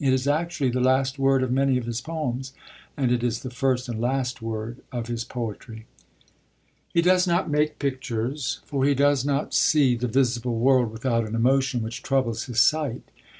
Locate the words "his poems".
1.86-2.54